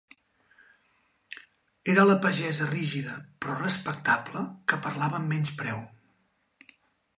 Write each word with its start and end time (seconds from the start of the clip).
Era 1.93 2.05
la 2.11 2.15
pagesa 2.23 2.69
rígida, 2.71 3.19
però 3.45 3.59
respectable 3.61 4.43
que 4.73 4.83
parlava 4.89 5.23
amb 5.23 5.33
menyspreu. 5.37 5.85